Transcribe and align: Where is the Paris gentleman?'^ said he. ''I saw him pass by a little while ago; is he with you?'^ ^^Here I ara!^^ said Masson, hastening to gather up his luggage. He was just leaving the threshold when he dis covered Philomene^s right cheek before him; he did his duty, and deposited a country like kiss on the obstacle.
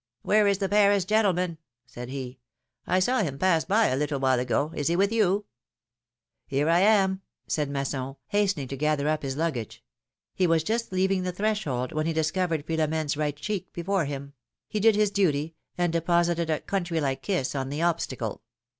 Where 0.23 0.47
is 0.47 0.57
the 0.57 0.67
Paris 0.67 1.05
gentleman?'^ 1.05 1.57
said 1.85 2.09
he. 2.09 2.39
''I 2.87 2.99
saw 2.99 3.19
him 3.21 3.37
pass 3.37 3.65
by 3.65 3.85
a 3.89 3.95
little 3.95 4.19
while 4.19 4.39
ago; 4.39 4.73
is 4.75 4.87
he 4.87 4.95
with 4.95 5.11
you?'^ 5.11 5.43
^^Here 6.51 6.67
I 6.67 6.81
ara!^^ 6.81 7.19
said 7.45 7.69
Masson, 7.69 8.15
hastening 8.29 8.67
to 8.69 8.75
gather 8.75 9.07
up 9.07 9.21
his 9.21 9.37
luggage. 9.37 9.83
He 10.33 10.47
was 10.47 10.63
just 10.63 10.91
leaving 10.91 11.21
the 11.21 11.31
threshold 11.31 11.91
when 11.91 12.07
he 12.07 12.13
dis 12.13 12.31
covered 12.31 12.65
Philomene^s 12.65 13.15
right 13.15 13.35
cheek 13.35 13.71
before 13.73 14.05
him; 14.05 14.33
he 14.67 14.79
did 14.79 14.95
his 14.95 15.11
duty, 15.11 15.53
and 15.77 15.93
deposited 15.93 16.49
a 16.49 16.61
country 16.61 16.99
like 16.99 17.21
kiss 17.21 17.53
on 17.53 17.69
the 17.69 17.83
obstacle. 17.83 18.41